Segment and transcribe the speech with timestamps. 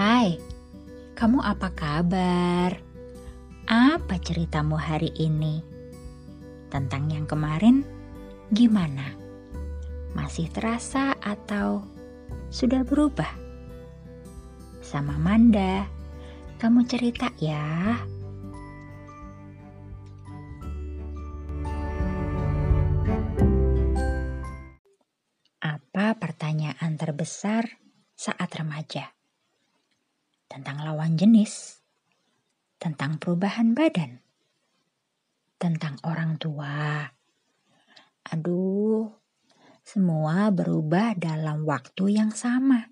[0.00, 0.40] Hai,
[1.12, 2.72] kamu apa kabar?
[3.68, 5.60] Apa ceritamu hari ini?
[6.72, 7.84] Tentang yang kemarin,
[8.48, 9.12] gimana?
[10.16, 11.84] Masih terasa atau
[12.48, 13.28] sudah berubah?
[14.80, 15.84] Sama Manda,
[16.56, 18.00] kamu cerita ya.
[25.60, 27.68] Apa pertanyaan terbesar
[28.16, 29.19] saat remaja?
[30.50, 31.78] Tentang lawan jenis,
[32.82, 34.18] tentang perubahan badan,
[35.54, 37.06] tentang orang tua.
[38.34, 39.06] Aduh,
[39.86, 42.90] semua berubah dalam waktu yang sama.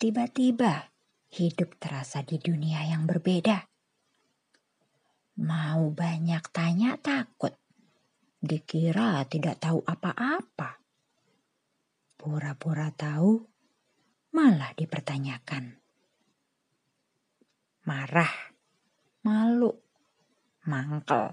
[0.00, 0.88] Tiba-tiba
[1.36, 3.68] hidup terasa di dunia yang berbeda.
[5.44, 7.52] Mau banyak tanya takut,
[8.40, 10.82] dikira tidak tahu apa-apa
[12.22, 13.42] pura-pura tahu,
[14.30, 15.81] malah dipertanyakan.
[17.92, 18.56] Marah,
[19.20, 19.68] malu,
[20.64, 21.28] mangkel,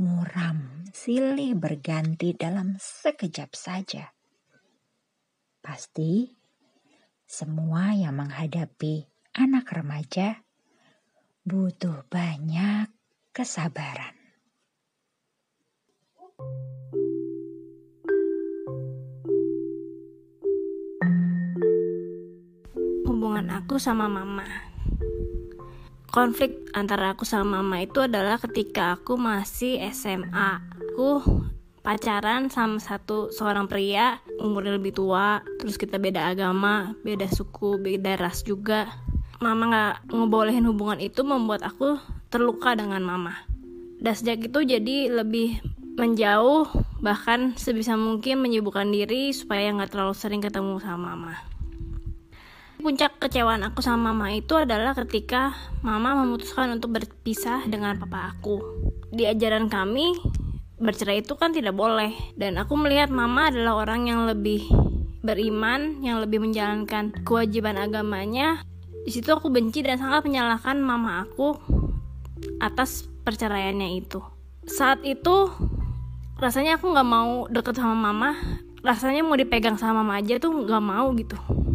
[0.00, 4.16] muram, silih berganti dalam sekejap saja.
[5.60, 6.32] Pasti
[7.28, 9.04] semua yang menghadapi
[9.36, 10.40] anak remaja
[11.44, 12.88] butuh banyak
[13.36, 14.16] kesabaran.
[23.04, 24.75] hubungan aku sama mama.
[26.10, 30.62] Konflik antara aku sama mama itu adalah ketika aku masih SMA.
[30.94, 31.20] Aku
[31.82, 38.18] pacaran sama satu seorang pria umurnya lebih tua, terus kita beda agama, beda suku, beda
[38.18, 38.90] ras juga.
[39.42, 43.36] Mama nggak ngebolehin hubungan itu membuat aku terluka dengan mama.
[44.00, 45.60] Dan sejak itu jadi lebih
[45.96, 46.68] menjauh,
[47.00, 51.55] bahkan sebisa mungkin menyibukkan diri supaya nggak terlalu sering ketemu sama mama
[52.80, 58.60] puncak kecewaan aku sama mama itu adalah ketika mama memutuskan untuk berpisah dengan papa aku.
[59.08, 60.12] Di ajaran kami,
[60.76, 62.12] bercerai itu kan tidak boleh.
[62.36, 64.68] Dan aku melihat mama adalah orang yang lebih
[65.24, 68.62] beriman, yang lebih menjalankan kewajiban agamanya.
[69.06, 71.56] Di situ aku benci dan sangat menyalahkan mama aku
[72.60, 74.20] atas perceraiannya itu.
[74.66, 75.48] Saat itu
[76.36, 78.36] rasanya aku nggak mau deket sama mama.
[78.84, 81.65] Rasanya mau dipegang sama mama aja tuh nggak mau gitu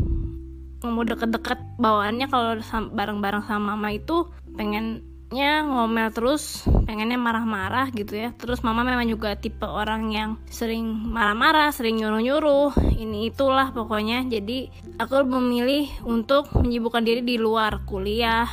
[0.90, 2.58] mau deket-deket bawaannya kalau
[2.90, 4.26] bareng-bareng sama mama itu
[4.58, 8.30] pengennya ngomel terus pengennya marah-marah gitu ya.
[8.34, 14.26] Terus mama memang juga tipe orang yang sering marah-marah sering nyuruh-nyuruh ini itulah pokoknya.
[14.26, 18.50] Jadi aku memilih untuk menyibukkan diri di luar kuliah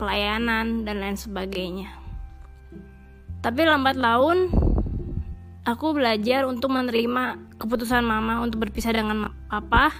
[0.00, 1.92] pelayanan dan lain sebagainya.
[3.44, 4.48] Tapi lambat laun
[5.66, 9.92] aku belajar untuk menerima keputusan mama untuk berpisah dengan papa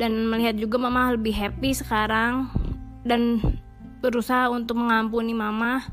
[0.00, 2.48] dan melihat juga mama lebih happy sekarang
[3.04, 3.42] dan
[4.02, 5.86] berusaha untuk mengampuni mama,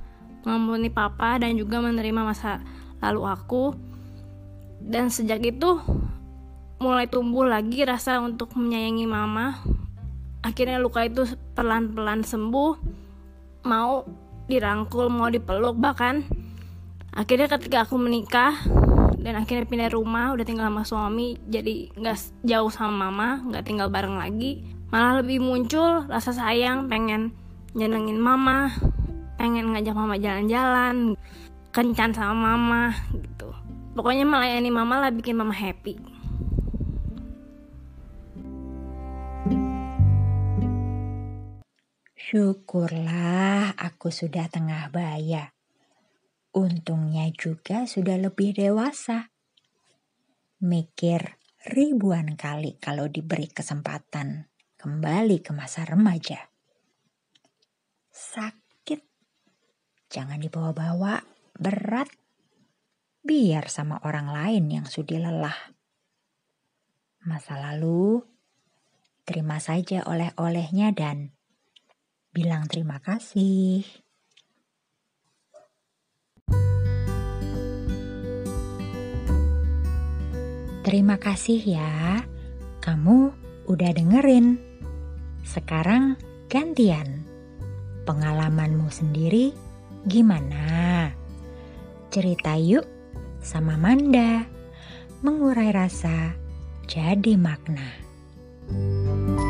[0.46, 2.64] mengampuni papa dan juga menerima masa
[3.04, 3.64] lalu aku.
[4.80, 5.78] Dan sejak itu
[6.80, 9.60] mulai tumbuh lagi rasa untuk menyayangi mama.
[10.40, 12.72] Akhirnya luka itu pelan-pelan sembuh,
[13.68, 14.08] mau
[14.48, 16.24] dirangkul, mau dipeluk bahkan.
[17.12, 18.56] Akhirnya ketika aku menikah,
[19.20, 21.36] dan akhirnya pindah rumah udah tinggal sama suami.
[21.48, 24.64] Jadi nggak jauh sama mama nggak tinggal bareng lagi.
[24.90, 27.36] Malah lebih muncul rasa sayang pengen
[27.78, 28.74] nyenengin mama
[29.38, 31.16] pengen ngajak mama jalan-jalan
[31.72, 33.54] kencan sama mama gitu.
[33.96, 35.96] Pokoknya melayani mama lah bikin mama happy.
[42.30, 45.50] Syukurlah aku sudah tengah baya.
[46.50, 49.30] Untungnya juga sudah lebih dewasa.
[50.66, 51.38] Mikir
[51.70, 56.50] ribuan kali kalau diberi kesempatan kembali ke masa remaja.
[58.10, 59.02] Sakit,
[60.10, 61.22] jangan dibawa-bawa,
[61.54, 62.10] berat.
[63.22, 65.60] Biar sama orang lain yang sudah lelah.
[67.30, 68.26] Masa lalu,
[69.22, 71.38] terima saja oleh-olehnya dan
[72.34, 74.09] bilang terima kasih.
[80.90, 82.26] Terima kasih ya,
[82.82, 83.30] kamu
[83.70, 84.58] udah dengerin.
[85.46, 86.18] Sekarang
[86.50, 87.30] gantian.
[88.10, 89.54] Pengalamanmu sendiri
[90.10, 91.14] gimana?
[92.10, 92.90] Cerita yuk
[93.38, 94.50] sama Manda.
[95.22, 96.34] Mengurai rasa
[96.90, 97.86] jadi makna.
[98.70, 99.49] thank you